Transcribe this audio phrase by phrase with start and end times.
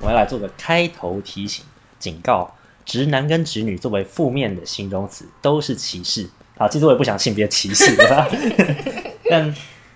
[0.00, 1.64] 我要来做个开头提醒，
[1.98, 2.54] 警告：
[2.84, 6.28] 直男跟直女作为负面的形容词都是歧视。
[6.56, 8.28] 好，其实我也不想性别歧视，对吧？
[9.30, 9.54] 但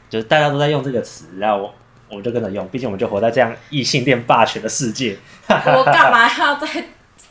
[0.09, 1.75] 就是大家都在用这个词，然后我
[2.09, 5.17] 我们就跟着用，毕竟我们就活在这样异性恋霸权的世界。
[5.49, 6.69] 我干嘛要在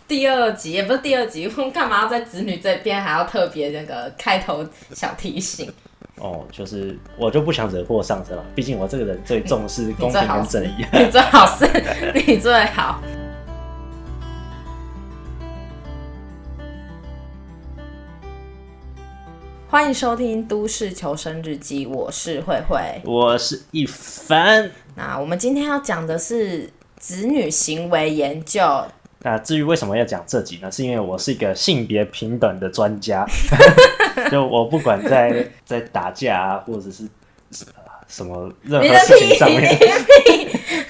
[0.07, 5.71] 第二集，也不是第二集，我干嘛要在直女这边还要特别那个开头小提醒？
[6.23, 10.85] 哦，就是我就不想惹祸上身了，毕竟我这个人最重视公平跟正义。
[10.93, 11.67] 你最好是，
[12.25, 13.03] 你最好。
[19.67, 24.71] 欢迎收听《都市求生日记》，我是慧慧，我是一凡。
[24.95, 28.61] 那我们今天要讲的是子女行为研究。
[29.25, 30.71] 那至于为什么要讲这集呢？
[30.71, 33.25] 是因为我是一个性别平等的专家，
[34.31, 37.07] 就我不管在在打架啊，或者是
[38.07, 39.77] 什么任何事情上面，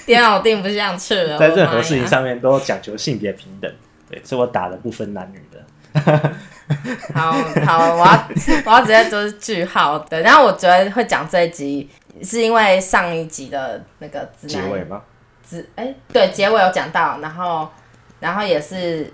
[0.06, 3.72] 电脑定不像吃了，在任何事情上面都讲求性别平等。
[4.10, 5.64] 对，所以我打的不分男女的。
[7.14, 7.32] 好
[7.66, 8.28] 好，我要
[8.66, 10.00] 我要直接做句号。
[10.00, 11.90] 对，然后我觉得会讲这一集，
[12.22, 15.02] 是因为上一集的那个结尾吗？
[15.48, 17.68] 直哎、欸，对，结尾有讲到，然后。
[18.20, 19.12] 然后也是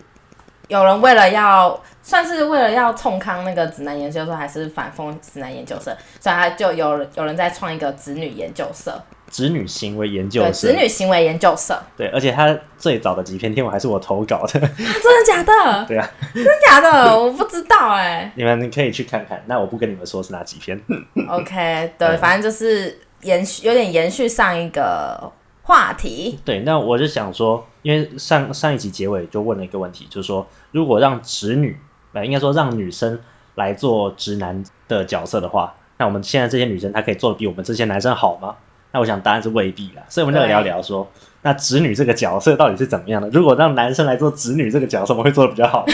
[0.68, 11.80] 有人为了要，算是为了要冲康那个指南研究社，还是反讽指南研究社，所以他就有有人在创一个直女研究社，子女行为研究社，子女行为研究社。
[11.96, 15.86] 对，而且他最早的几篇天文还是我投稿的，啊、真的假的？
[15.86, 17.16] 对啊，真的假的？
[17.16, 18.32] 我不知道哎、欸。
[18.36, 20.82] 你们可以去看看，那我不跟你们说是哪几篇。
[21.30, 25.32] OK，对，反正就是延续，有点延续上一个。
[25.62, 31.78] 话题对，那我就想说，因为上上一集结尾就问了一个问题，就是说，如果让侄女，
[32.14, 33.20] 呃，应该说让女生
[33.56, 38.56] 来做直男的角色的话，那我们现在这些女生她可以做的比我们这些男生好吗？
[38.92, 41.08] 那我想答案是未必啦，所以我们就聊聊说，
[41.44, 43.30] 那直女这个角色到底是怎么样的？
[43.30, 45.94] 如果让男生来做直女这个角色，我们会做的比较好吗？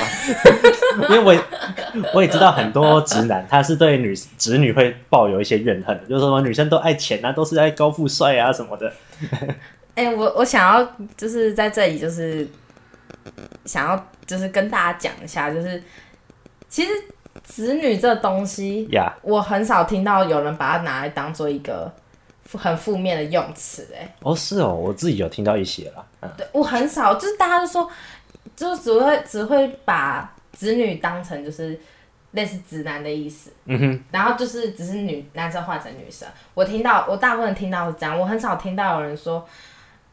[1.09, 1.41] 因为我也
[2.13, 8.89] 我也知道很多直男他是对女直女会抱有一些怨恨的，就是说女生都爱钱啊，都是爱高富帅啊什么的。
[9.95, 12.47] 哎、欸，我我想要就是在这里就是
[13.65, 15.83] 想要就是跟大家讲一下，就是
[16.75, 16.91] 其实
[17.41, 18.85] 子女这东西.
[19.21, 21.89] 我很少听到有人把它拿来当做一个。
[22.57, 26.05] 很负面的用词哎，哦是哦，我自己有听到一些啦。
[26.21, 27.89] 嗯、对我很少，就是大家都说，
[28.55, 31.77] 就只会只会把子女当成就是
[32.31, 33.51] 类似直男的意思。
[33.65, 36.25] 嗯哼，然后就是只是女男生换成女生。
[36.53, 39.45] 我听到我大部分听到是这样，我很少听到有人说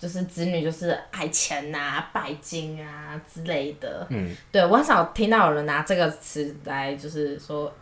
[0.03, 4.05] 就是子女就是爱钱啊、拜金啊之类的。
[4.11, 7.73] 嗯，对我很少听到有人拿这个词来就是说。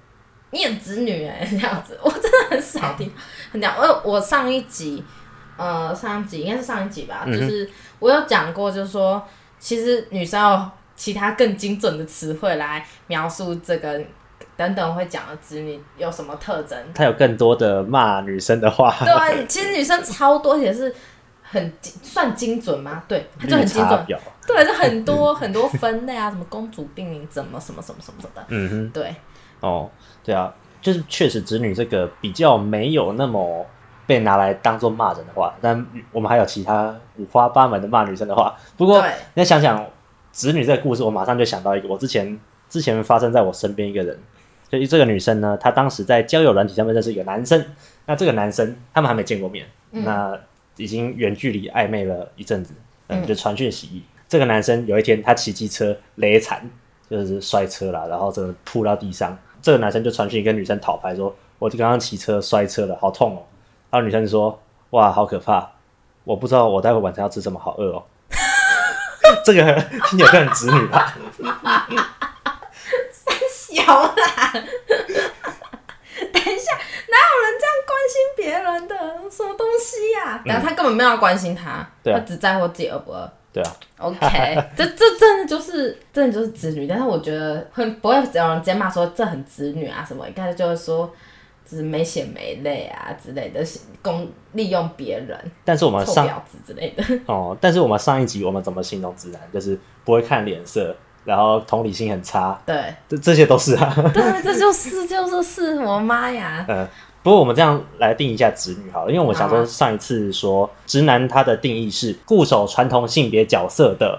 [0.53, 3.09] 你有子女哎、欸， 这样子，我真的很少听，
[3.53, 3.73] 很讲。
[3.79, 5.01] 我我上一集，
[5.57, 7.71] 呃，上一集应该是上一集吧，嗯、就是
[8.01, 9.25] 我有讲过，就是说，
[9.61, 14.03] 其实女生有其他更精准的词汇来描述这个
[14.57, 16.77] 等等会讲的子女有什么特征。
[16.93, 18.93] 他有更多的骂女生的话。
[19.05, 20.93] 对， 其实女生超多，也是
[21.51, 23.03] 很精算精准吗？
[23.09, 24.07] 对，它就很精准。
[24.47, 28.45] 对，就很多 很多分类啊，什么公主病名，怎么什么什么什么的。
[28.49, 29.15] 嗯哼，对。
[29.61, 29.91] 哦。
[30.23, 33.67] 对啊，就是确实子女这个比较没有那么
[34.07, 38.55] 被拿来当做骂人的话，但我们还有其他五花八门的骂女生的话。
[38.77, 39.85] 不过对你要想想
[40.31, 42.39] 子女这个故事，我马上就想到一个，我之前
[42.69, 44.17] 之前发生在我身边一个人，
[44.69, 47.65] 就这个女生呢，她当时在交友软体上面认识一个男生，
[48.07, 50.39] 那这个男生他们还没见过面，嗯、那
[50.81, 52.73] 已经远距离暧昧了一阵子，
[53.09, 53.89] 嗯，就传讯息。
[53.93, 56.69] 嗯、这个男生有一天他骑机车雷惨，
[57.09, 59.37] 就是摔车了，然后这个扑到地上。
[59.63, 63.45] 这个男生就传讯跟女生讨拍说：“我就刚刚骑车摔车了，好痛哦。”
[63.91, 64.59] 然后女生就说
[64.91, 65.71] ：“哇，好可怕！
[66.25, 68.03] 我不知道我待会晚上要吃什么，好饿哦。
[69.45, 71.15] ”这个你有个很直女吧？
[73.13, 74.53] 三小啦！
[76.33, 76.73] 等一下，
[77.09, 78.95] 哪有人这样关心别人的？
[79.31, 80.43] 什么东西呀、啊？
[80.45, 83.31] 然后、嗯、他根本没有关心他，对他只在乎自己饿不饿。
[83.53, 84.19] 对啊，OK，
[84.77, 90.27] 这这真的就是真的就是子女，但是我觉得会不会有人直接骂说这很子女啊什么？
[90.27, 91.13] 应该就是说
[91.65, 93.61] 就是没血没泪啊之类的，
[94.03, 95.39] 公利用别人。
[95.65, 99.41] 但是我们上婊子之类的 哦，但是我们上一集我们怎么形容直男？
[99.53, 100.95] 就是不会看脸色，
[101.25, 102.61] 然后同理心很差。
[102.67, 103.93] 对，这这些都是啊。
[104.13, 106.65] 对，这就是就是是我妈呀。
[106.71, 106.89] 嗯。
[107.23, 114.19] 不过我们这样来定一下直女好了，因为我想说上一次说直男他的定义是固守传统性别角色的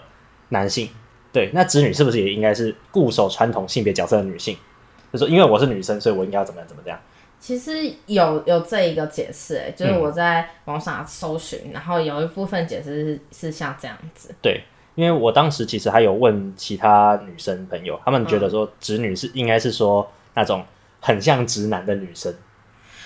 [0.49, 0.87] 男性，
[1.33, 4.55] 对，那直女是不是也应该是固守传统性别角色的女性？
[5.11, 6.99] 就说因为我是女生，所以我应该要怎么样怎么样？
[7.39, 14.29] 其实有有这一个解释，哎，就是我在网上搜寻，嗯、然后有一部分解释是是像这样子。
[14.43, 14.61] 对，
[14.93, 20.63] 因为我当时其实还有问其他女生朋友，他们觉得说直女是、嗯、应该是说那种
[20.99, 22.31] 很像直男的女生。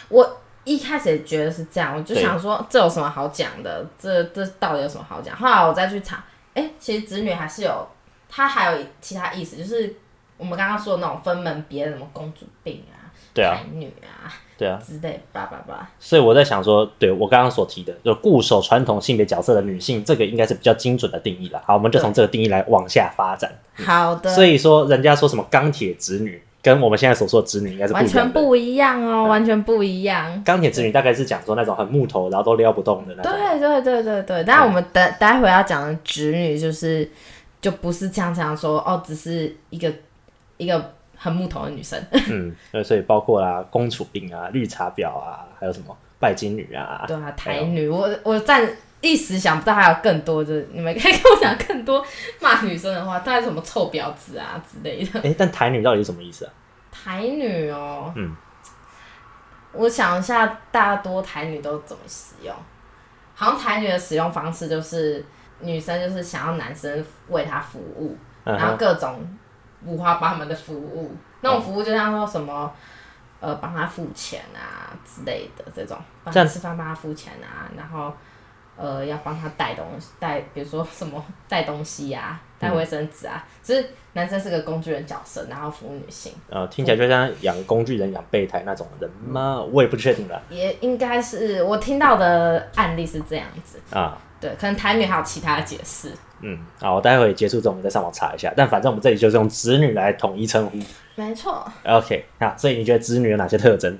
[0.10, 3.86] 我一开始也觉得是这样，我就想说这有什么好讲的？
[4.00, 5.36] 这这到底有什么好讲？
[5.36, 6.24] 后来我再去查，
[6.54, 7.88] 哎，其实子女还是有，
[8.30, 9.96] 它还有其他意思，就是
[10.38, 13.06] 我们刚刚说的那种分门别的什么公主病啊。
[13.34, 15.90] 对啊，台女啊，对啊，之类叭叭叭。
[16.00, 21.62] 所以我在想说，对我刚刚所提的，就固守传统性别角色的女性，这个应该是比较精准的定义了。
[21.66, 23.52] 好，我们就从这个定义来往下发展。
[23.74, 24.34] 好的。
[24.34, 30.44] 所以说，人家说什么钢铁直女，跟我们现在所说的直女应该是完全不一样哦，完全不一样。
[30.44, 33.31] 钢铁直女大概是讲说那种很木头，然后都撩不动的那种。
[33.31, 34.44] 对对对对对。
[34.44, 37.07] 但我们待待会要讲的直女，就是
[37.62, 39.94] 就不是这样这样说哦，只是一个
[40.57, 40.91] 一个。
[41.17, 48.69] 很木头的女生，嗯，所以包括啦，公主病啊，绿茶婊啊，还有什么拜金女啊，对啊，台女，我我暂
[49.12, 52.06] 一时想不到还有更多，就是你们可以跟我讲更多
[52.40, 55.19] 骂女生的话，大概什么臭婊子啊之类的。
[55.19, 56.52] 哎、欸，但台女到底是什么意思啊？
[56.92, 58.36] 台女哦，嗯，
[59.72, 62.56] 我想一下，大多台女都怎么使用？
[63.34, 65.25] 好像台女的使用方式就是
[65.60, 69.19] 女生就是想要男生为她服务，嗯、然后各种。
[69.84, 72.74] 五花八门的服务，那种服务就像说什么，
[73.40, 78.12] 嗯、呃，帮他付钱啊之类的这种，帮他吃饭帮他付钱啊，然后
[78.77, 86.31] 呃要帮他带东西，带比如说什么带东西呀、啊，带卫生纸啊，就、嗯、是男生是个工具人角色，然后服务女性。
[86.50, 89.62] 呃，听起来就像养工具人、养备胎那种人吗？
[89.72, 90.42] 我也不确定了。
[90.50, 96.12] 也应该是我听到的案例是这样子啊，对，可能台女还有其他的解释。
[96.42, 98.54] 嗯，好，我待会结束之后我们再上网查一下。
[98.56, 100.78] 但反正我们这里就是用子女来统一称呼。
[101.16, 101.66] 没错。
[101.86, 103.98] OK，那所以你觉得子女有哪些特征？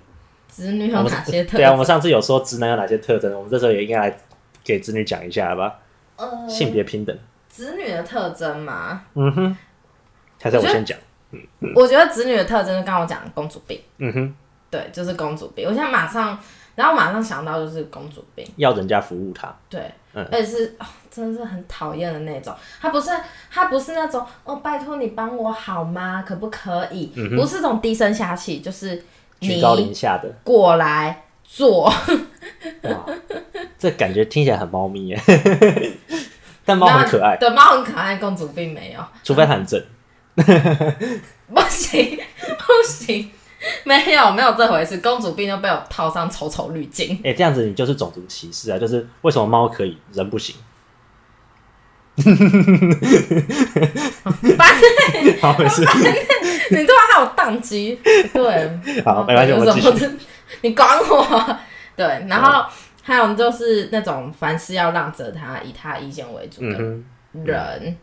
[0.48, 1.58] 子女有哪些特征？
[1.58, 4.18] 对啊，我们上次有说直男有哪些特征，我们这时候也应该来
[4.66, 5.80] 给子女讲一下吧。
[6.18, 7.18] 呃，性别平等。
[7.48, 9.04] 子女的特征嘛？
[9.14, 9.58] 嗯哼。
[10.42, 10.98] 还是我先讲。
[11.32, 11.72] 嗯嗯。
[11.74, 13.80] 我觉得子女的特征就刚我讲公主病。
[14.00, 14.36] 嗯哼。
[14.70, 15.66] 对，就是公主病。
[15.66, 16.38] 我现在马上。
[16.76, 22.54] 然后马上想到就是公主病，要人家服务他，对，嗯、而且是、哦、真的是很讨厌的那种。
[22.82, 23.12] 他不是
[23.50, 26.22] 他不是那种哦，拜托你帮我好吗？
[26.28, 27.14] 可不可以？
[27.16, 29.02] 嗯、不是这种低声下气，就是
[29.40, 31.90] 居高临下的过来做。
[32.84, 33.06] 哇，
[33.78, 35.22] 这感觉听起来很猫咪耶，
[36.66, 37.38] 但猫很可爱。
[37.38, 39.84] 对，猫很可爱，公主病没有，除非它很正。
[40.36, 42.20] 不行
[42.58, 43.32] 不行。
[43.84, 47.16] 没有没有这回事，公主病就被我套上丑丑滤镜。
[47.24, 48.78] 哎、欸，这样子你就是种族歧视啊！
[48.78, 50.56] 就是为什么猫可以，人不行？
[52.16, 52.28] 反
[54.80, 55.82] 正好没事，
[56.70, 58.00] 你突然还有宕机，
[58.32, 60.12] 对，好没关系，我继续。
[60.62, 61.58] 你管我？
[61.96, 62.66] 对，然后
[63.02, 66.78] 还有就是那种凡事要让着他，以他意见为主的
[67.44, 67.98] 人，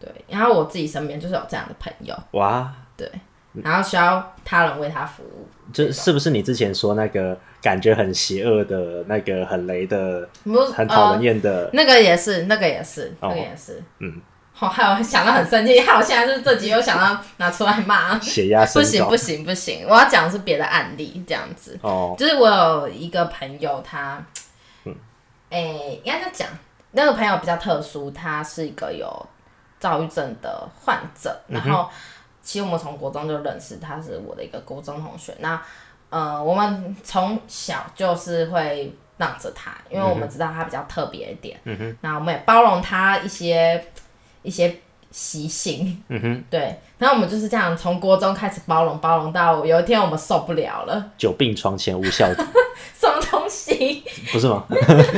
[0.00, 0.10] 对。
[0.28, 3.10] 然后我自己身边就是有这样的朋友，哇，对。
[3.62, 10.28] 然后需要他人为他服务，就是不是你之前说那个感觉很邪恶的那个很雷的，
[10.74, 11.70] 很讨人厌的、呃？
[11.72, 13.80] 那个也是，那个也是，哦、那个也是。
[14.00, 14.20] 嗯，
[14.54, 19.84] 好、哦，还有想到很生气，还有现在就是这集又想到拿出来骂，血压不行不行不行！
[19.88, 21.78] 我要讲的是别的案例，这样子。
[21.82, 24.24] 哦，就是我有一个朋友，他，
[24.84, 24.94] 嗯，
[25.50, 26.48] 哎、欸，应该讲
[26.92, 29.26] 那个朋友比较特殊，他是一个有
[29.80, 31.82] 躁郁症的患者，然后。
[31.82, 31.94] 嗯
[32.46, 35.34] 其实我们从国中就认识，他是我的一个国中同学。
[35.38, 35.58] 那
[36.10, 41.58] 呃，我们从小就是会让着他，因为我们知道他比较特别一点。
[41.64, 41.96] 嗯哼。
[42.02, 43.82] 那我们也包容他一些
[44.44, 44.76] 一些
[45.10, 46.00] 习性。
[46.06, 46.44] 嗯哼。
[46.48, 46.78] 对。
[46.98, 51.10] 然后我们就是这样，从国中开始包容，包容到有一天我们受不了了。
[51.18, 52.46] 久病床前无孝子。
[52.96, 54.04] 什么东西？
[54.32, 54.62] 不是吗？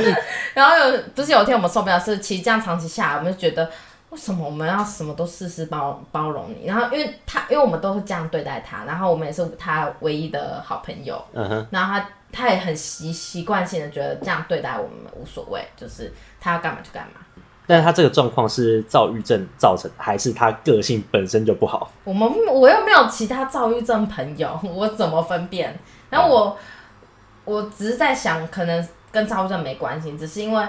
[0.55, 3.69] 然后有不是有一天我们受不了，是其实这样长期下来，我们就觉得。
[4.09, 6.65] 为什么我们要什么都事事包包容你？
[6.65, 11.21] 然后因为他，因为我们都是这样对待他，然后我们也是他唯一的好朋友。
[11.33, 11.67] 嗯哼。
[11.71, 17.19] 然后他他也很习习惯性的觉得这样对待我们无所谓，就是他要干嘛就干嘛。
[17.67, 21.91] 但是他这个状况是躁郁症造成，还是他个性本身就不好？
[22.03, 25.77] 我们我又没有其他躁郁症朋友，我怎么分辨？
[26.09, 30.65] 然后我、嗯、我只是在想，可能跟躁郁症没关系，只是因为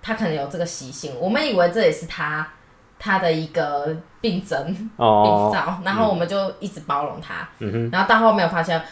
[0.00, 2.48] 他可能有这个习性，我们以为这也是他。
[2.98, 7.46] 他的一个病症、病灶，然后我们就一直包容他，
[7.92, 8.82] 然后到后面我发现，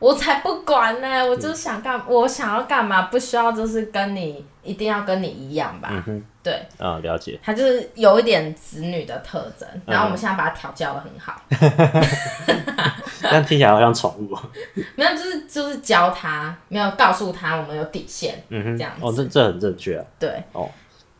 [0.00, 11.40] 我才不管呢，我就想干，嗯、我想要干嘛，不需要就是跟你一定要跟你一样吧，嗯、哼对，啊、哦，了解，他就是有一点子女的特征，然后我们现在把他调教的很好。
[13.22, 14.36] 但听起来好像宠物。
[14.96, 18.42] 没有，就是就是教他，没有告诉他我们有底线。
[18.48, 19.04] 嗯哼，这样子。
[19.04, 20.04] 哦，这这很正确啊。
[20.18, 20.42] 对。
[20.52, 20.66] 哦，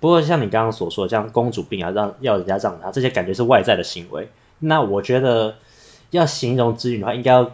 [0.00, 4.26] 不过像你刚刚所说的，像公主病啊，让要人家让他，这些感觉是外在的行为。
[4.60, 5.54] 那我觉得
[6.10, 7.50] 要形容子女的话，应该要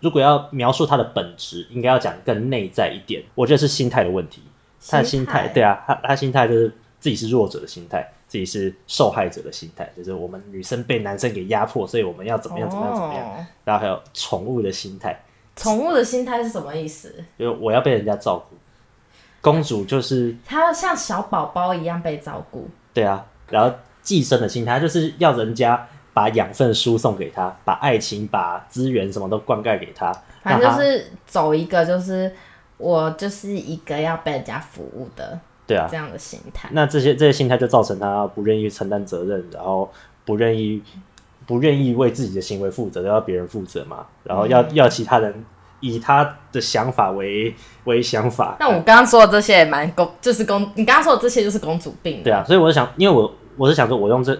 [0.00, 3.22] 如果要描述他的本质，应该要讲更内在一点。
[3.34, 4.42] 我觉得是心态的问题。
[4.88, 6.68] 他的心态，对啊，他他心态就是
[7.00, 8.10] 自己是弱者的心态。
[8.26, 13.24] 自己是受害者的心态，就是我们女生被男生给压迫，所以我们要怎么样怎么样怎么样。
[13.28, 13.44] Oh.
[13.64, 15.22] 然后还有宠物的心态，
[15.54, 17.14] 宠物的心态是什么意思？
[17.38, 18.56] 就是我要被人家照顾，
[19.40, 22.68] 公主就是她要像小宝宝一样被照顾。
[22.92, 23.72] 对啊，然后
[24.02, 30.10] 寄生的心态就是要人家把养分输送给他，把爱情、把资源什么都灌溉给他。
[30.42, 32.32] 反正就是走一个，就是
[32.78, 35.38] 我就是一个要被人家服务的。
[35.66, 39.90] 对啊，这样的心态，那这些这些心态就造成他不愿意承担责任，然后
[40.26, 40.82] 不愿意
[41.46, 45.42] 不愿意为自己的行为负责，要别人负责嘛，然后要、嗯、要其他人
[45.80, 47.54] 以他的想法为
[47.84, 48.58] 为想法。
[48.60, 52.22] 那我刚刚说的这些也蛮公，就是公，你刚刚说的这些就是公主病。
[52.22, 54.38] 对啊，所以我就想，因为我我是想说，我用这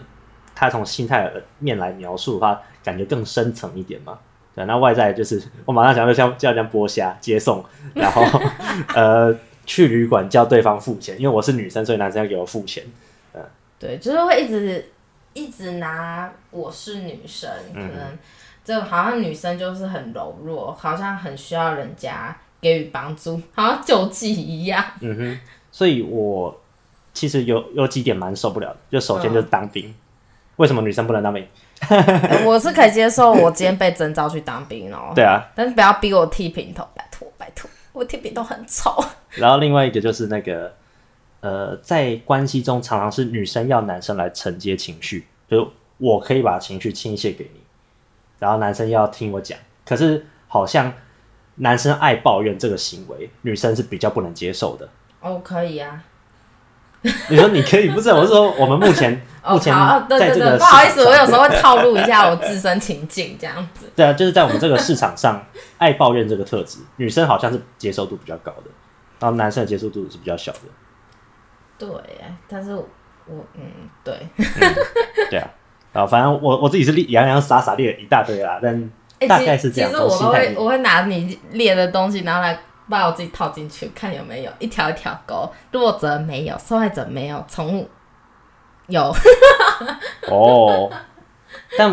[0.55, 4.19] 他从心态面来描述的话，感觉更深层一点嘛。
[4.55, 8.23] 对，那外在就是我马上想就像叫人家剥虾接送，然后
[8.95, 9.37] 呃。
[9.67, 12.85] 去旅馆叫对方付钱，因为我是女生，所以男生要给我付钱。
[13.33, 13.41] 嗯，
[13.81, 14.91] 对，就是会一直
[15.33, 18.19] 一直拿我是女生，可能
[18.63, 24.85] 就好像女生就是很柔弱，好像很需要人家给予帮助，好像救济一样。
[25.01, 25.41] 嗯哼，
[25.73, 26.55] 所以我
[27.15, 29.95] 其实有有几点蛮受不了的，就首先就是当兵，嗯、
[30.57, 31.47] 为什么女生不能当兵？
[32.45, 35.13] 我是可以接受，我今天被征召去当兵哦。
[35.15, 37.69] 对啊，但是不要逼我剃平头，拜托拜托。
[37.93, 38.93] 我剃平头很丑，
[39.37, 40.75] 然后另外一个就是那个，
[41.41, 47.61] 呃，在关系中常常是女生要男生来承接情绪，就是我可以把情绪倾泻给你，
[48.41, 49.57] 然后男生要听我讲，
[49.87, 50.93] 可是好像
[51.57, 54.89] 男生爱抱怨这个行为，女生是比较不能接受的。
[55.21, 56.03] 哦，可以啊。
[57.29, 58.09] 你说你可以，不是？
[58.09, 59.75] 我是说我们目前目前
[60.09, 63.91] 在这个不好意思，我有时候会套路一下我自身情境这样子。
[63.97, 65.45] 对啊，就是在我们这个市场上，
[65.79, 68.71] 爱抱怨这个特质，女生好像是接受度比较高的，
[69.21, 70.61] 然后男生的接受度是比较小的。
[71.79, 71.89] 对，
[72.49, 72.87] 但是我
[73.55, 73.63] 嗯，
[74.03, 74.45] 对，嗯、
[75.31, 75.49] 对啊，
[75.93, 78.91] 然后反正我我自己是列洋洋洒洒列了一大堆啦，但
[79.29, 79.91] 大概是这样。
[79.91, 82.59] 欸、其实我会我会拿你列的东西，然后来。
[82.87, 87.89] 把我自己套进去，看有没有一条一条勾，弱者没有，受害者没有，宠物
[88.89, 89.15] 有。
[90.29, 90.91] 哦，
[91.79, 91.93] 但，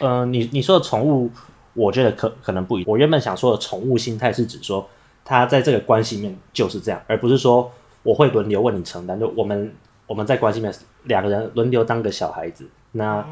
[0.00, 1.30] 嗯、呃，你你说的宠物，
[1.74, 2.84] 我觉得可可能不一。
[2.86, 4.88] 我原本想说的宠物心态是指说，
[5.24, 7.72] 他在这个关系面就是这样，而不是说
[8.02, 9.18] 我会轮流为你承担。
[9.18, 9.74] 就我们
[10.06, 10.72] 我们在关系面
[11.04, 13.24] 两个人轮流当个小孩子，那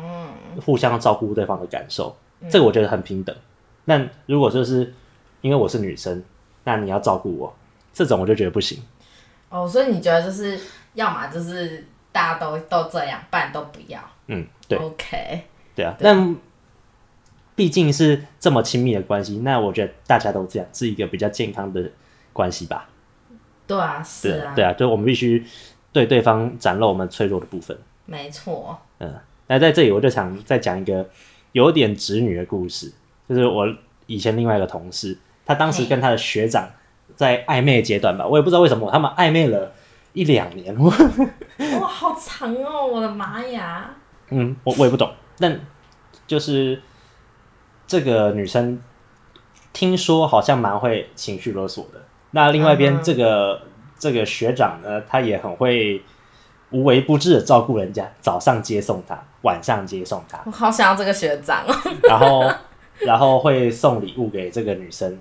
[0.64, 3.34] 互相照顾对方的感受，嗯、这个我觉得很平等。
[3.84, 4.94] 那如果就是
[5.40, 6.22] 因为我是女生。
[6.64, 7.52] 那你要照顾我，
[7.92, 8.80] 这种我就觉得不行。
[9.48, 10.56] 哦，所以你觉得就是
[10.94, 14.00] 要么就是大家都都这样，不然都不要。
[14.28, 14.78] 嗯，对。
[14.78, 15.42] OK。
[15.74, 16.36] 对啊，但
[17.56, 21.90] 毕竟是这么亲密的关系，那我觉得大家都这样是一个比较健康的
[22.32, 22.88] 关系吧。
[23.66, 24.52] 对啊，是啊。
[24.54, 25.44] 对啊，就我们必须
[25.92, 27.76] 对对方展露我们脆弱的部分。
[28.04, 28.78] 没错。
[28.98, 29.14] 嗯，
[29.46, 31.08] 那在这里我就想再讲一个
[31.52, 32.92] 有点直女的故事，
[33.28, 33.66] 就是我
[34.06, 35.16] 以前另外一个同事。
[35.44, 36.70] 他当时跟他的学长
[37.16, 39.72] 在暧昧阶段吧，我也不知道为什么他们暧昧了
[40.12, 40.76] 一两年。
[40.78, 40.90] 哇，
[41.86, 42.86] 好长哦！
[42.86, 43.90] 我的妈呀！
[44.30, 45.60] 嗯，我我也不懂，但
[46.26, 46.80] 就是
[47.86, 48.80] 这个女生
[49.72, 52.00] 听说好像蛮会情绪勒索的。
[52.30, 56.02] 那另外一边这个、嗯、这个学长呢，他也很会
[56.70, 60.40] 无微不至的照顾人家，早上接送他，晚上接送他。
[60.46, 61.64] 我好想要这个学长。
[62.02, 62.50] 然后
[63.00, 65.18] 然后会送礼物给这个女生。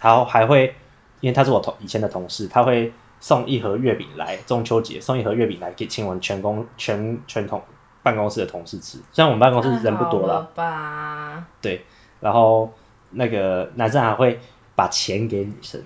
[0.00, 0.74] 然后还会，
[1.20, 7.62] 因为他是我同以前的同事，他会送一盒月饼来，中秋节送一盒月饼来给请我们全公全全同
[8.02, 8.98] 办公室的同事吃。
[9.12, 11.44] 虽然我们办公室人不多了，了吧？
[11.60, 11.84] 对。
[12.20, 12.72] 然后
[13.10, 14.40] 那个男生还会
[14.74, 15.80] 把钱给女生，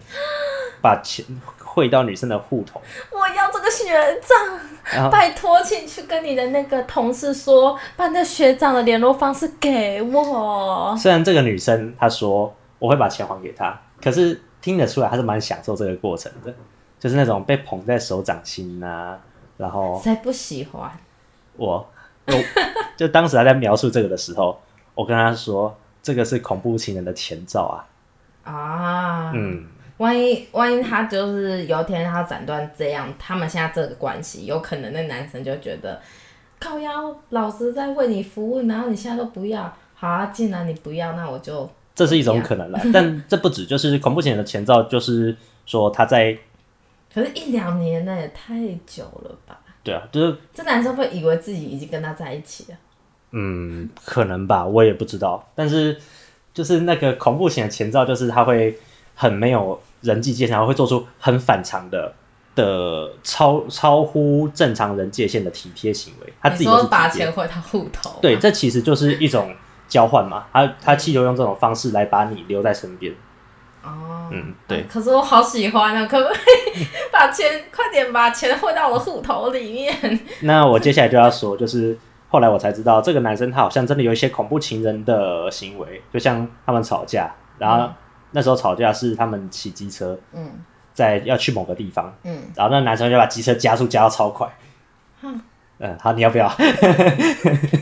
[0.80, 1.24] 把钱
[1.58, 2.80] 汇到女生的户头。
[3.10, 10.96] 我要这个学长，拜托，请去跟你的那个同事说，把那学长的联络方式给我。
[10.96, 13.76] 虽然这个女生她说我会把钱还给她。
[14.00, 16.54] 可是听得出来，她是蛮享受这个过程的，
[16.98, 19.18] 就是那种被捧在手掌心啊，
[19.56, 20.90] 然后谁不喜欢？
[21.56, 21.86] 我，
[22.26, 22.34] 我
[22.96, 24.60] 就当时还在描述这个的时候，
[24.94, 27.62] 我跟他说，这个是恐怖情人的前兆
[28.44, 28.52] 啊！
[28.52, 29.66] 啊，嗯，
[29.98, 36.00] 万一万一他就是有一天他斩断这样，他们现在这个关系，有可能那男生就觉得
[36.60, 39.72] 靠腰老子在为你服务，然后你现在都不要。
[39.94, 42.80] 好啊，既然你不要，那我就这是一种可能了。
[42.94, 45.36] 但这不止，就是恐怖情人的前兆，就是
[45.66, 46.38] 说他在，
[47.18, 48.54] 可是一两年那也太
[48.86, 49.58] 久了吧？
[49.82, 52.78] 对啊，就是这男生会以为自己已经跟他在一起了。
[53.32, 55.44] 嗯，可能吧，我也不知道。
[55.56, 55.98] 但是
[56.54, 58.78] 就是那个恐怖型的前兆，就是他会
[59.16, 62.14] 很没有人际界限，然后会做出很反常的
[62.54, 66.32] 的超超乎正常人界限的体贴行为。
[66.40, 69.52] 他自己说把钱汇他户头，对，这其实就是一种
[69.88, 70.46] 交换嘛。
[70.52, 73.12] 他他企图用这种方式来把你留在身边。
[73.82, 74.84] 哦，嗯，对。
[74.84, 80.20] 可是我好喜欢啊，可不可以 把钱快点把钱汇到我的户头里面？
[80.42, 81.98] 那我接下来就要说，就是。
[82.30, 87.90] 后来我才知道，这个男生他好像真的有一些恐怖情人的行为，就像他们吵架，然后
[88.32, 90.46] 那时候吵架是他们骑机车，嗯，
[90.92, 94.46] 在要去某个地方，嗯，然后那男生就把机车加速加到超快，
[95.22, 95.40] 嗯，
[95.78, 96.46] 嗯，好，你要不要？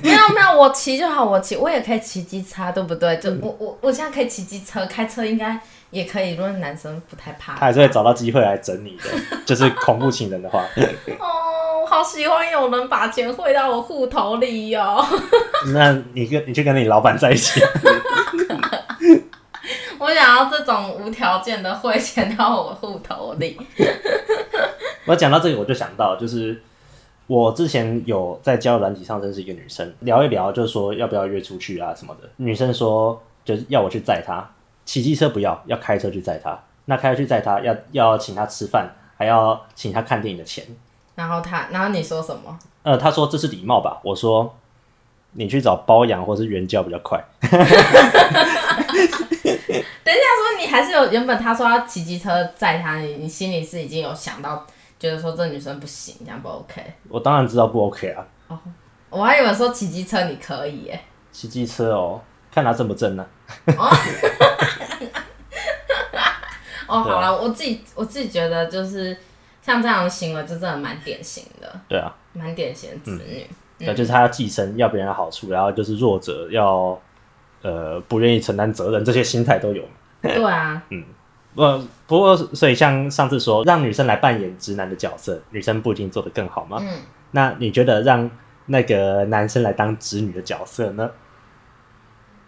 [0.05, 3.17] 没有没有，我骑就好，我骑，我也可以骑机车，对不对？
[3.17, 5.59] 就我我我现在可以骑机车，开车应该
[5.97, 6.35] 也可以。
[6.35, 9.05] 如果男生不太怕，他还是会找到机会来整你的，
[9.47, 10.65] 就是恐怖情人的话。
[11.19, 15.07] 哦好喜欢有人把钱汇到我户头里哟、喔！
[15.73, 17.61] 那你跟你去跟你老板在一起？
[19.97, 23.57] 我想要这种无条件的汇钱到我户头里。
[25.07, 26.61] 我讲到这个，我就想到，就是
[27.29, 32.29] 我之前有在交友软体上认识一个女生，聊一聊，就是说要不要约出去啊什么的。
[32.37, 34.45] 女生说就是要我去载她，
[34.87, 36.59] 骑机车不要，要开车去载他。
[36.87, 38.89] 那开车去载他，要要请他吃饭，
[39.19, 40.65] 还要请他看电影的钱。
[41.17, 42.57] 然后他，然后你说什么？
[42.85, 44.01] 呃，他说这是礼貌吧。
[44.05, 44.57] 我说
[45.33, 47.21] 你去找包养或是援交比较快。
[47.43, 47.51] 等
[50.15, 54.65] 一下，说你还是有原本他说要骑机车载他，你你心里是已经有想到，
[55.01, 56.81] 觉得说这女生不行，这样不 OK？
[57.09, 58.25] 我当然知道不 OK 啊。
[58.47, 58.57] 哦，
[59.11, 61.01] 我还以为说骑机车你可以耶。
[61.33, 62.21] 骑机车哦，
[62.53, 63.27] 看他正不正呢？
[63.77, 63.91] 哦，
[66.89, 69.17] 哦，好了，我自己我自己觉得就是。
[69.63, 73.45] 像这样的行为就真的蛮典型的，对啊，蛮典型的子女，
[73.77, 76.97] 对、嗯，嗯、就是他要寄生，要别人的好处，然后就是弱者要
[77.63, 79.83] 呃不愿意承担责任，这些心态都有。
[80.23, 81.03] 对啊， 嗯，
[81.57, 86.79] 不不过所以像上次说让女生来扮演直男的角色，女生不一定做得更好吗？
[86.81, 87.01] 嗯，
[87.33, 88.31] 那你觉得让
[88.67, 91.11] 那个男生来当直女的角色呢？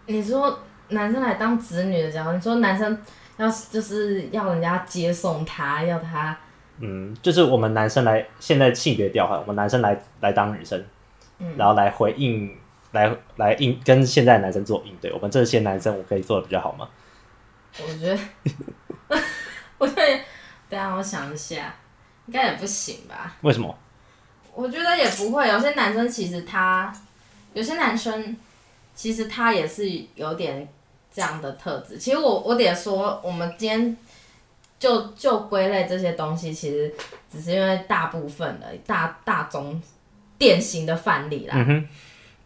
[0.05, 0.57] 你说
[0.89, 3.01] 男生来当子女的角色，你说男生
[3.37, 6.37] 要就是要人家接送他，要他。
[6.79, 10.81] 嗯，就是我们男生来，现在性别调换，我们男生来来当女生，
[11.39, 12.57] 嗯，然后来回应，
[12.91, 15.11] 来来应跟现在的男生做应对。
[15.11, 16.87] 我们这些男生，我可以做的比较好吗？
[17.77, 18.19] 我觉得，
[19.77, 20.19] 我觉得，
[20.69, 21.75] 等下我想一下，
[22.27, 23.35] 应该也不行吧？
[23.41, 23.77] 为什么？
[24.55, 25.47] 我觉得也不会。
[25.47, 26.91] 有些男生其实他，
[27.53, 28.35] 有些男生
[28.95, 30.67] 其实他也是有点
[31.19, 31.97] 这样的特质。
[31.97, 33.97] 其实我我得说，我们今天。
[34.79, 36.89] 就就归类这些东西，其实
[37.29, 39.81] 只是因为大部分的大大宗
[40.37, 41.53] 典型的范例啦。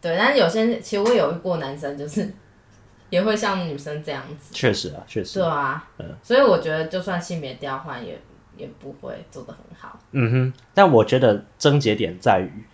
[0.00, 2.28] 对，但是有些其实我有遇过男生，就是
[3.08, 4.52] 也会像女生这样子。
[4.52, 5.38] 确实啊，确实。
[5.38, 5.88] 对啊。
[5.98, 6.12] 嗯。
[6.24, 8.20] 所以我觉得，就算性别调换，也
[8.56, 9.96] 也不会做得很好。
[10.10, 10.52] 嗯哼。
[10.74, 12.64] 但我觉得症结点在于，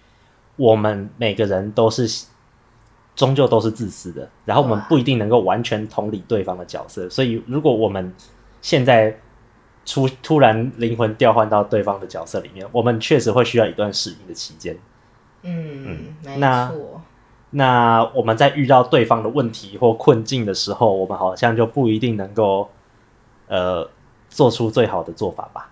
[0.57, 2.09] 我们每个人都是
[3.21, 7.07] 终究都是自私的，然后我们不一定能够完全同理对方的角色。
[7.11, 8.15] 所以，如果我们
[8.63, 9.15] 现在
[9.85, 14.75] 出突然灵魂调换到对方的角色里面，我们确实会需要一段适应的期间。
[15.43, 16.41] 嗯嗯。
[16.41, 16.73] 那
[17.51, 22.71] 那我们在遇到对方的问题或困境的时候，我们好像就不一定能够
[23.49, 23.87] 呃
[24.31, 25.70] 做出最好的做法吧？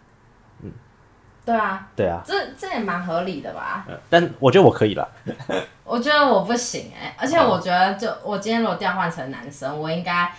[1.52, 3.84] 嗯，对啊，对啊，这这也蛮合理的吧？
[3.88, 5.08] 嗯，但我觉得我可以了。
[5.84, 10.30] 我觉得我不行哎、欸，而且我觉得就我今天如果调换成男生，我应该。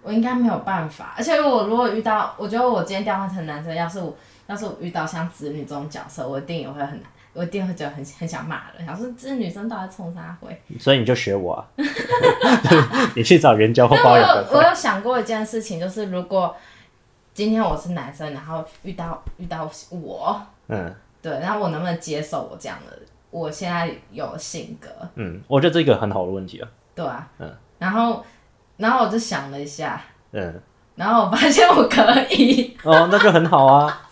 [0.00, 7.02] 我应该没有办法，而且我如果遇到，我觉得我今天调换成男生，要是我要是我遇到像子女这种角色，我一定也会很，
[7.34, 10.62] 我一定会觉得很很想骂人，想说这女生到底冲啥回？
[10.78, 11.66] 所以你就学我啊，
[13.14, 14.26] 你去找援交或包养。
[14.28, 16.56] 我有我有想过一件事情，就是如果
[17.38, 22.98] 今天我是男生，然后遇到遇到我，嗯，对，然后我能不能接受我这样的
[23.30, 24.88] 我现在有性格？
[25.14, 26.68] 嗯，我觉得这个很好的问题啊。
[26.96, 27.48] 对啊，嗯，
[27.78, 28.24] 然后。
[28.76, 30.00] 然后我就想了一下，
[30.32, 30.60] 嗯，
[30.96, 34.08] 然后我发现我可以，哦，那就很好啊，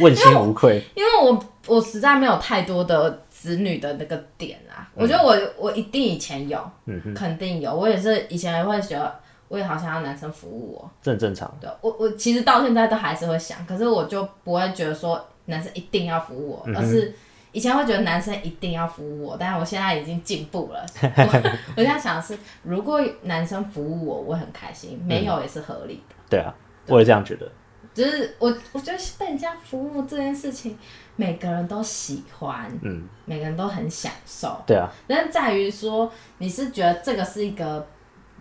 [0.00, 0.80] 问心无愧。
[0.94, 11.52] 因为我我实在没有太多的子女的那个点啊，嗯、我觉得我我一定以前有，嗯，肯定有，我也是以前也会觉得，我也好想要男生服务我，这很正常。
[11.60, 17.14] 对，我我其实到现在都还是会想，可是我就不会觉得说男生一定要服务我，嗯、而是。
[17.50, 20.84] 以前会觉得男生一定要服务我，但是我现在已经进步了。
[21.02, 26.14] 我我现在想的是，如果男生服务我，我很开心；没有也是合理的。
[26.14, 26.54] 嗯、对啊，
[26.86, 27.50] 我也这样觉得。
[27.94, 30.78] 就是我，我觉得被人家服务这件事情，
[31.16, 34.54] 每个人都喜欢，嗯，每个人都很享受。
[34.66, 34.92] 对啊。
[35.08, 37.84] 但是在于说，你是觉得这个是一个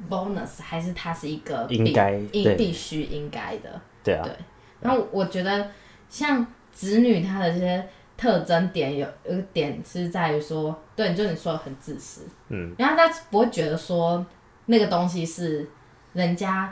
[0.10, 3.82] bonus，还是它是一个应该、必须应该的？
[4.04, 4.24] 对啊。
[4.24, 4.34] 对。
[4.80, 5.70] 然后我觉得，
[6.08, 14.24] 像子女他的这些特征点，有有个点是在于说，对，就你说的很自私，嗯，然后他不会觉得说
[14.68, 15.68] 那个东西是
[16.14, 16.72] 人家，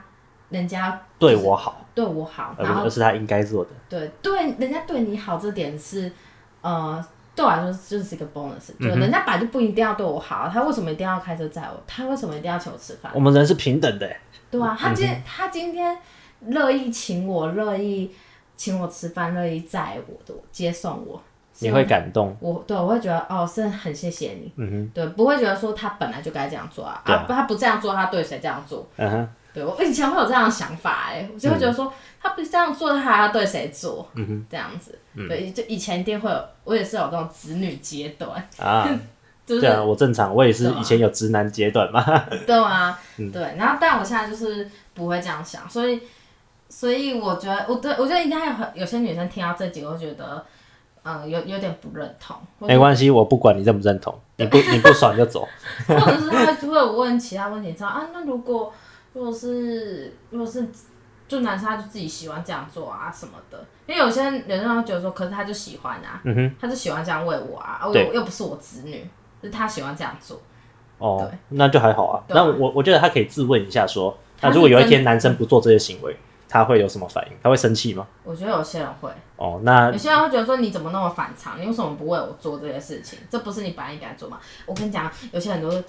[0.50, 6.12] 人家对我好，对我好，然后而是他应该做的，对对，人家对你好这点是，
[6.62, 7.04] 呃，
[7.36, 11.84] 对我来说就是一个 bonus，就人家本来就不一定要对我好，他为什么一定要开车载我？
[11.86, 13.12] 他为什么一定要请我吃饭？
[13.14, 14.10] 我们人是平等的，
[14.50, 15.98] 对啊，他今天他今天。
[16.48, 18.12] 乐意请我，乐意
[18.56, 21.20] 请我吃饭，乐意载我的接送我，
[21.60, 22.36] 你会感动。
[22.40, 24.54] 我对我会觉得哦，是很谢谢你。
[24.58, 28.88] 嗯哼，对，不会觉得说他本来就该这样做啊，啊，他不这样做，他对谁这样做？
[28.98, 31.92] 嗯哼，对我以前会有这样的想法，哎，我就会觉得说
[32.22, 34.08] 他不这样做，他还要对谁做？
[34.14, 38.88] 嗯哼，这样子，对，就以前一定会有，我也是有这种子女阶段啊，
[39.48, 42.04] 对啊，我正常，我也是以前有直男阶段嘛，
[42.46, 46.02] 对啊，对，然后但我现在就是不会这样想，所以。
[46.68, 50.44] 所以我觉得，我对我觉得应该有很有些女生听到这集，会觉得，
[51.04, 52.36] 嗯，有有点不认同。
[52.58, 55.48] 没关系，我不管你认不认同，你不你不爽就走。
[55.88, 58.08] 或者是他会问其他问题，知道啊？
[58.12, 58.74] 那如果
[59.16, 60.68] 如果是如果是
[61.28, 69.10] 就男生他就自己喜欢这样做啊什么的，因为有些人会觉得说，可是他就喜欢啊，嗯哼，他就喜欢这样喂我啊，又又不是我子女，
[69.42, 70.40] 是他喜欢这样做。
[71.00, 72.24] 哦，那就还好啊。
[72.28, 76.16] 那我我觉得他可以自问一下，说，那如果有一天男生不做这些行为。
[76.48, 77.34] 他会有什么反应？
[77.44, 78.08] 他会生气吗？
[78.24, 79.10] 我觉得有些人会。
[79.36, 81.60] 哦，那有些人会觉得说，你怎么那么反常？
[81.60, 83.20] 你为什么不为我做这些事情？
[83.30, 84.40] 这不是你本来应该做吗？
[84.66, 85.84] 我跟你讲，有些很多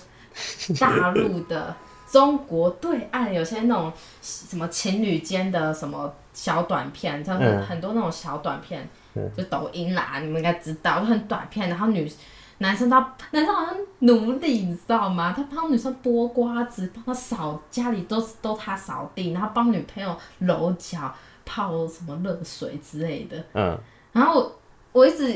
[0.80, 1.72] 大陆的、
[2.06, 3.92] 中国对岸有些那种
[4.22, 12.10] 什么情侣间的什么小短片，就是很多那种小短片，嗯、就抖音啦，你们应该知道，就很短片，然后女。
[12.58, 15.30] 男生他男生好像奴隶，你知道吗？
[15.36, 21.14] 他帮女生剥瓜子，帮他扫家里都是都他扫地，然后帮女朋友揉脚、
[21.44, 23.44] 泡什么热水之类的。
[23.52, 23.78] 嗯。
[24.12, 24.58] 然后我
[24.92, 25.30] 我一直，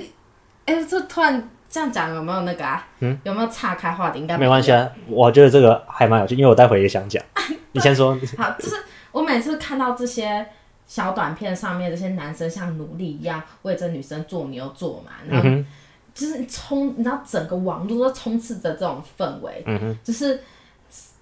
[0.64, 2.86] 哎、欸，这突然这样讲有没有那个啊？
[2.98, 3.18] 嗯。
[3.24, 4.18] 有没有岔开话题？
[4.18, 4.90] 应该没关系啊。
[5.08, 7.22] 我觉得这个还蛮有趣，因为我待会也想讲。
[7.72, 8.18] 你先说。
[8.36, 8.76] 好，就是
[9.12, 10.46] 我每次看到这些
[10.86, 15.48] 小短片上面这些男生像奴隶一样为这女生做牛做马，然后。
[15.48, 15.64] 嗯
[16.12, 20.40] 就是充，你知道整个网络都充斥着这种氛围，嗯哼，就是，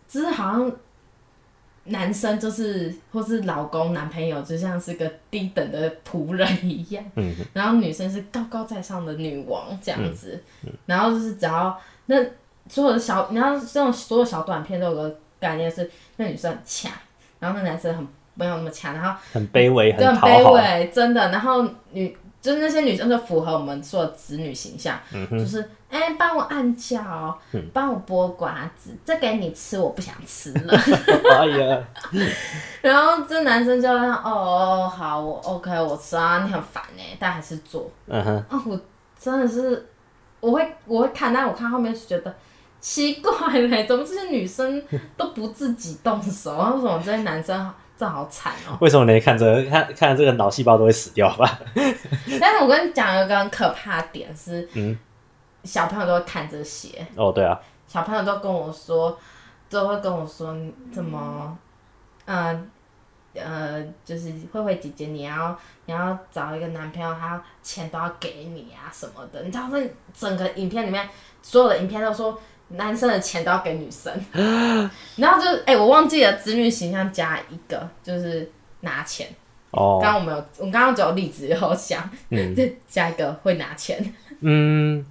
[0.08, 0.72] 就是好像
[1.88, 7.34] 男生就是或是老公、男朋友，就像是个低等的仆人一样，嗯。
[7.38, 12.16] 哼，然后女生是高高在上的女王这样子，嗯，然后就是只要那
[12.68, 16.92] 所有的小，你知道这种所有小短片都有个概念是，那女生很强，
[17.38, 22.16] 然后那男生很没有那么强，然后很卑微，很卑微，真的，然后女。
[22.40, 27.36] 就是那些女生就符合我们说的子女形象，嗯、就是哎，帮、欸、我按脚，
[27.72, 30.78] 帮、嗯、我剥瓜子，这给你吃，我不想吃了。
[31.36, 31.84] 哎呀，
[32.80, 37.90] 然后这男生就让哦好，我 OK，我吃啊，你很烦哎，但还是做。
[38.06, 38.80] 嗯哼，啊，我
[39.18, 39.88] 真的是，
[40.38, 42.32] 我会我会看，但我看后面是觉得
[42.80, 44.80] 奇怪嘞，怎么这些女生
[45.16, 47.68] 都不自己动手，为什么这些男生？
[47.98, 48.78] 这好惨哦！
[48.80, 51.58] 为什么你看着看看这个脑细胞都会死掉吧？
[52.40, 54.96] 但是我跟你讲一个很可怕的点是，嗯，
[55.64, 59.18] 小朋友都会看这些哦，对啊，小朋友都跟我说，
[59.68, 60.56] 都会跟我说
[60.92, 61.58] 怎么，
[62.26, 62.70] 嗯
[63.34, 69.84] 呃，呃，就是慧慧姐姐，你要你要找一个男朋友，他钱都要给你啊什么的，你知道那
[70.14, 71.08] 整个影片里面
[71.42, 72.38] 所有的影片都说。
[72.70, 74.12] 男生的钱都要给女生，
[75.16, 78.50] 然后就哎、欸，我忘记了子女形象加一个就是
[78.80, 79.26] 拿钱。
[79.70, 84.14] 哦，刚刚我们有，我刚刚只有例子有想，嗯， 再加一个会拿钱。
[84.40, 85.04] 嗯，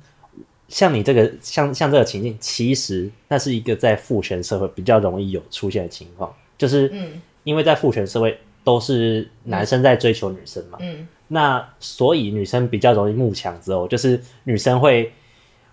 [0.68, 15.12] 像你这个，像像这个情境，其实那是一个在父权社会比较容易有出现的情况，就是，嗯，因为在父权社会都是男生在追求女生嘛，嗯，那所以女生比较容易慕强之后，就是女生会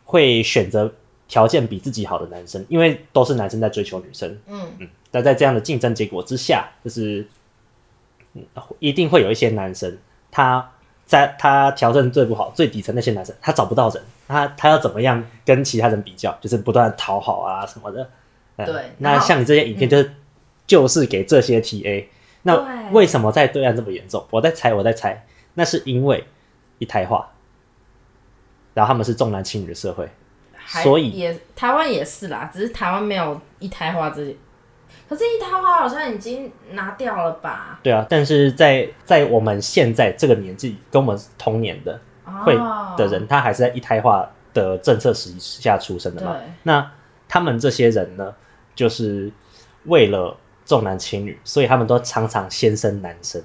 [0.05, 0.90] 会选择。
[1.29, 7.27] 条件比自己好的男生，因为都是男生在追求女生，嗯嗯，但在这样的竞争结果之下，就是，
[8.35, 8.45] 嗯，
[8.79, 9.97] 一定会有一些男生，
[10.31, 10.71] 他
[11.07, 18.11] 在他条件最不好、最底层那些男生，他找不到人，他他要怎么样跟其他人比较，就是不断讨好啊什么的。
[18.57, 20.15] 嗯、对，那像你这些影片，就是、嗯、
[20.67, 22.07] 就是给这些 TA。
[22.43, 24.25] 那为什么在对岸这么严重？
[24.31, 26.25] 我在猜，我在猜，那是因为
[26.79, 27.31] 一胎化。
[28.75, 30.07] 然后他们是重男轻女的社会，
[30.83, 34.35] 所以也台湾也是啦，只是台湾没有一胎化这些。
[35.07, 37.79] 可是，一胎化好像已经拿掉了吧？
[37.83, 42.01] 对啊，但是在在我们现在这个年纪，跟我们同年的
[42.45, 42.57] 会
[42.97, 46.37] 的人，他还是在一胎化的政策时下出生的嘛？
[46.63, 46.91] 那
[47.29, 48.35] 他们这些人呢，
[48.75, 49.31] 就是
[49.85, 50.35] 为了
[50.65, 53.43] 重男轻女，所以他们都常常先生男生。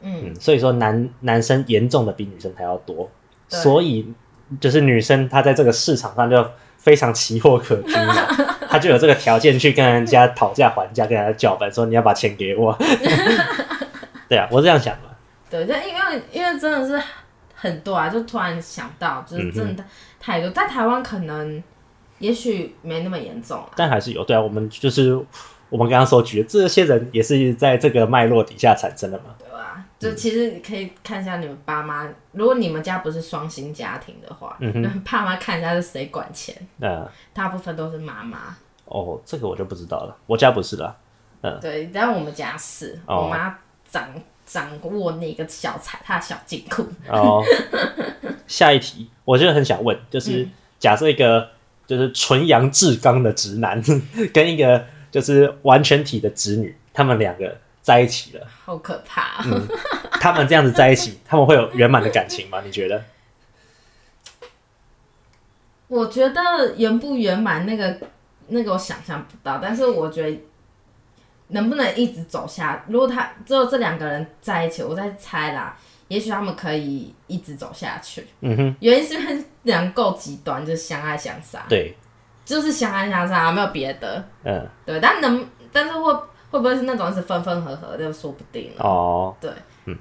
[0.00, 3.08] 嗯，嗯，所以说男男生严重的比女生还要多，
[3.48, 4.12] 所以
[4.60, 8.14] 就是女生她在这个市场上就非常奇货可居嘛。
[8.70, 12.76] 她就有这个条件去跟人家讨价还价，跟人家叫板，说你要把钱给我。
[14.28, 15.08] 对啊，我是这样想的。
[15.48, 17.02] 对，但因为因为真的是
[17.54, 19.82] 很多啊，就突然想到，就是真的
[20.20, 20.50] 太多。
[20.50, 21.62] 嗯、在台湾可能
[22.18, 24.22] 也许没那么严重，但还是有。
[24.22, 25.18] 对啊，我们就是
[25.70, 29.34] 我们刚刚说举的这些人，也是在这个脉络底下产生的嘛。
[29.98, 36.54] 就其实你可以看一下你们爸妈，如果你们家不是双薪家庭的话，嗯哼，爸妈看一下是谁管钱。
[36.80, 38.56] 嗯，大部分都是妈妈。
[38.84, 40.96] 哦，这个我就不知道了，我家不是啦。
[41.42, 43.58] 嗯，对，但我们家是，哦、我妈
[43.90, 44.08] 掌
[44.46, 46.86] 掌握那个小财，她的小金库。
[47.08, 47.42] 哦，
[48.46, 50.46] 下一题，我就很想问，就是
[50.78, 51.50] 假设一个
[51.88, 53.82] 就是纯阳至刚的直男，
[54.32, 57.56] 跟一个就是完全体的直女，他们两个。
[57.88, 59.66] 在一起了，好可怕、嗯！
[60.20, 62.60] 他们这样子在一起， 他们会有圆满的感情吗？
[62.62, 63.02] 你觉得？
[65.88, 67.98] 我觉得圆不圆满，那个
[68.48, 69.56] 那个我想象不到。
[69.56, 70.38] 但是我觉得
[71.46, 75.74] 能不能一直走下，如果他只有这两个人在一起，我在猜啦，
[76.08, 78.26] 也许他们可以一直走下去。
[78.40, 81.64] 嗯哼，原因是两个够极端，就是相爱相杀。
[81.70, 81.96] 对，
[82.44, 84.22] 就是相爱相杀，没有别的。
[84.44, 86.14] 嗯，对，但能，但是会。
[86.50, 89.34] 会不会是那种是分分合合，就说不定哦。
[89.40, 89.50] 对，
[89.86, 89.96] 嗯，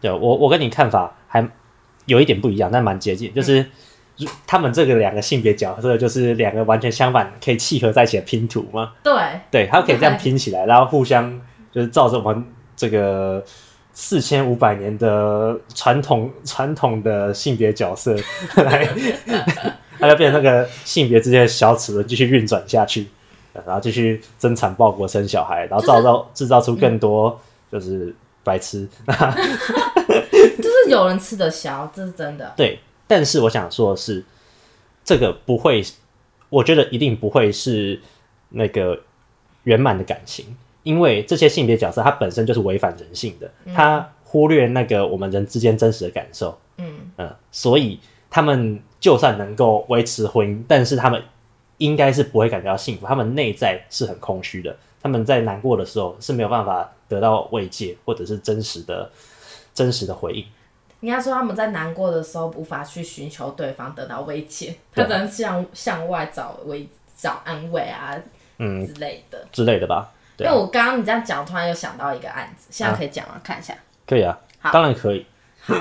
[0.00, 1.46] 对，我我跟你看法还
[2.06, 3.60] 有一点不一样，但蛮接近，就是、
[4.18, 8.92] 嗯、他们这个两个性别角色，就是两个完全相反，可以契合在一起的拼图吗？
[9.02, 9.12] 对，
[9.50, 13.44] 对，他可以这样拼起来，然后互相就是照着我们这个
[13.92, 18.16] 四千五百年的传统传统的性别角色
[18.56, 18.88] 来，
[20.00, 23.06] 它就变成那个性别之间的小齿轮继续运转下去。
[23.52, 27.38] 然后继续增产报国生小孩，然后造造制造出更多
[27.70, 28.88] 就是白痴
[30.56, 32.52] 就是有人吃得消，这是真的。
[32.56, 34.24] 对，但是我想说的是，
[35.04, 35.84] 这个不会，
[36.48, 38.00] 我觉得一定不会是
[38.50, 38.98] 那个
[39.64, 46.58] 圆满的感情，因为这些性别角色它本身就是违反人性的，它忽略那个我们人之间真实的感受。
[46.78, 47.98] 嗯嗯，所以
[48.30, 51.22] 他们就算能够维持婚姻，但是他们。
[51.80, 59.10] 应该是不会感觉到幸福，他们内在是很空虚的，他们在难过的时候是没有办法得到慰藉或者是真实的、
[59.72, 60.46] 真实的回应。
[61.00, 68.14] 应该说他们在难过的时候无法去寻求对方得到慰藉，他只能向向外找慰找安慰啊，
[68.58, 70.12] 嗯之类的之类的吧。
[70.36, 73.36] 因为我刚刚你这样讲，突然又想到一个案子，现在可以讲吗？
[73.36, 73.74] 啊、看一下。
[74.06, 75.24] 可以啊，好当然可以。
[75.62, 75.74] 好，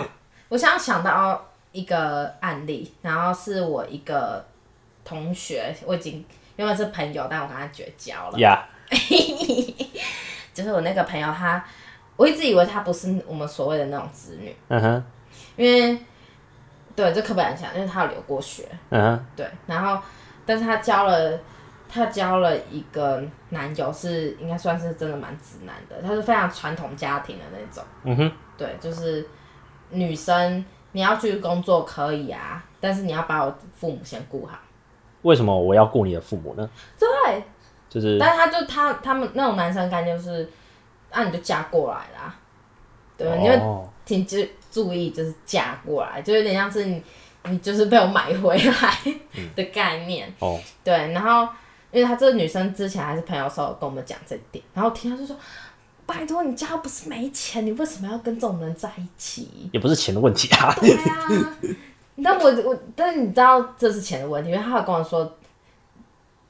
[0.48, 4.46] 我想想到一个案例，然后是我一个。
[5.10, 6.24] 同学，我已经
[6.56, 8.38] 原本是朋友，但我跟他绝交了。
[8.38, 8.64] 呀.
[10.54, 11.64] 就是我那个朋友，他
[12.16, 14.56] 我一直以为他不是我们所谓的那种子女。
[14.68, 15.04] 嗯哼、uh，huh.
[15.56, 15.98] 因为
[16.96, 18.68] 对，这刻板印象，因为他有留过学。
[18.90, 19.38] 嗯哼、uh，huh.
[19.38, 20.00] 对，然后
[20.46, 21.40] 但是他交了，
[21.88, 27.84] 他交了一个男友，是应该算是真的蛮直男的，他是非常传统家庭的那种。
[28.04, 28.34] 嗯哼、uh，huh.
[28.58, 29.28] 对，就是
[29.90, 34.60] 女生你要去工作可以啊，但是你要把我父母先顾好。
[35.24, 36.70] 为什么我要雇你的父母呢？
[36.98, 37.44] 对，
[37.90, 40.50] 就是，但是他就他他们那种男生感觉就是，
[41.12, 42.34] 那、啊、你就嫁过来啦，
[43.18, 44.38] 对，哦、你就挺注
[44.72, 47.04] 注意，就是嫁过来，就有点像是你
[47.44, 48.98] 你就是被我买回来
[49.56, 50.60] 的概念、嗯、哦。
[50.84, 51.52] 对，然后
[51.92, 55.36] 因为他这个女生之前还是朋友的时候跟我们讲这点，然后听他就说，
[56.06, 59.70] 拜托你家不是没钱，你为什么要跟这种人在一起？
[59.74, 60.74] 也不是钱的问题啊。
[60.80, 61.58] 对啊。
[62.24, 65.38] 但我我但是你知道这是钱的问题，因为他有跟我说，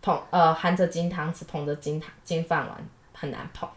[0.02, 2.78] 捧呃含着金汤匙捧着金汤金饭碗
[3.14, 3.68] 很难捧。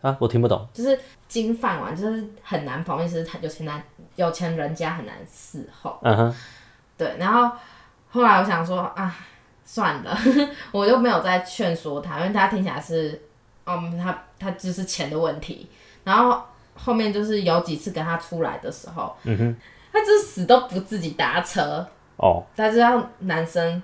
[0.00, 3.82] 啊，我听不懂，就是金饭碗就是很难捧，意思是有钱男
[4.16, 6.34] 有钱人家很难伺候，嗯哼，
[6.98, 7.56] 对，然后
[8.10, 9.14] 后来我想说啊，
[9.64, 10.18] 算了，
[10.72, 13.22] 我就没有再劝说他，因为他听起来是，
[13.64, 15.70] 嗯，他他就是钱的问题，
[16.02, 16.42] 然后
[16.74, 19.56] 后面就是有几次跟他出来的时候，嗯哼。
[19.92, 23.82] 他就是死都不自己搭车哦，他就要男生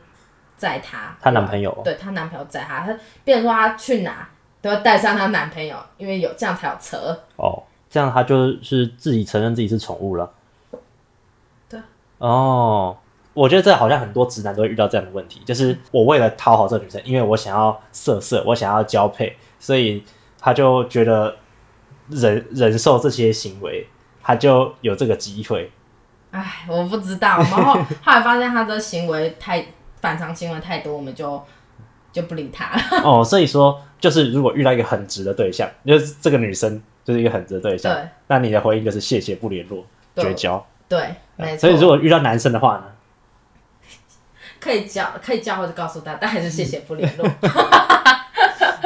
[0.56, 4.28] 载她，她男朋友，对，她男朋友载她，她变成说她去哪
[4.60, 7.16] 都要带上她男朋友，因为有这样才有车。
[7.36, 10.30] 哦，这样他就是自己承认自己是宠物了，
[11.68, 11.80] 对，
[12.18, 12.96] 哦，
[13.32, 20.04] 我觉得这好像很多直男都会遇到这样的问题，就是我为了讨好这个女生，因为我想要色色，我想要交配，所以
[20.38, 21.36] 他就觉得
[22.08, 23.86] 忍忍受这些行为，
[24.22, 25.72] 他就有这个机会。
[26.30, 29.64] 哎，我不知道， 然后后来发现他的行为太
[30.00, 31.42] 反常行为太多，我们就
[32.12, 32.82] 就不理他了。
[33.04, 39.84] 哦，所以说就是如果遇到一个很直的对象，就是这个女生就是一个很直的对象，对，那你的回应就是谢谢不联络，
[40.16, 40.64] 绝交。
[40.88, 41.60] 对，没错。
[41.60, 42.84] 所以如果遇到男生的话呢？
[44.60, 47.28] 可以交，可以交或者告诉他，但还是谢谢不联络。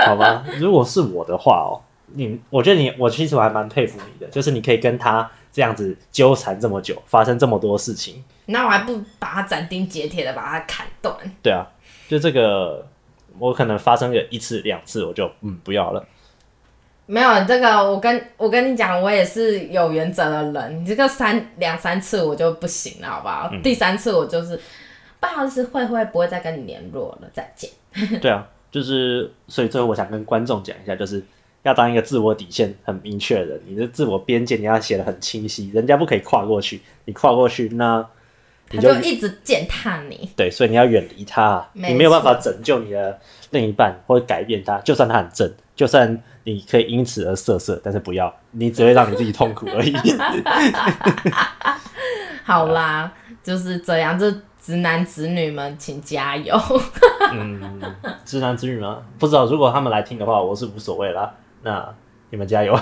[0.04, 1.80] 好吧，如果是我的话哦，
[2.14, 11.14] 你，我觉得你，我其实我还蛮佩服你的，就是你可以跟他这样子纠缠这么久，发生这么多事情，那我还不把它斩钉截铁的把它砍断？
[11.42, 11.64] 对啊，
[12.08, 12.86] 就这个，
[13.38, 16.04] 我可能发生个一次两次，我就嗯不要了。
[17.06, 23.50] 没有这个，我跟我跟你讲，我也是有原则的人，你这个三两三次我就不行了，好不好？
[23.52, 24.58] 嗯、第三次我就是。
[25.20, 27.30] 不好意思，会会不会再跟你联络了？
[27.32, 27.70] 再见。
[28.20, 31.24] 对啊，就是所以最后我想跟观众讲一下，就是
[31.62, 38.04] 要当一个自我底线很明确的人，你的自我边界你要写的很清晰，人家不可以跨过去，你跨过去那
[38.70, 40.28] 你就，他就一直践踏你。
[40.36, 43.18] 对，所以你要远离他，你没有办法拯救你的
[43.50, 49.94] 另一半或者改变他，就算他很正，就算你可以因此而色色，但是不要，你只会让你自己痛苦而已。
[52.44, 54.26] 好啦，就是这样，就。
[54.64, 56.56] 直男直女们，请加油！
[57.32, 57.82] 嗯，
[58.24, 59.02] 直男直女吗？
[59.18, 61.34] 不知道，如果他们来听的话，我是无所谓啦。
[61.62, 61.94] 那
[62.30, 62.76] 你们加油！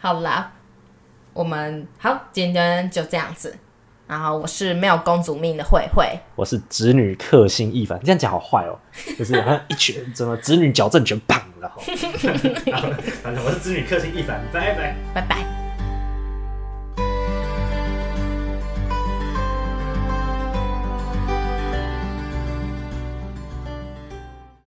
[0.00, 0.52] 好啦，
[1.32, 3.56] 我们好，今天就这样子。
[4.06, 7.96] 然后我是没有公主命的慧慧，我是子女克星一凡。
[8.00, 8.76] 这样讲好坏哦，
[9.16, 11.38] 就是好像一拳，怎么子女矫正拳，砰！
[11.60, 11.80] 然后，
[13.22, 15.69] 反正我是子女克星一凡，拜拜，拜拜。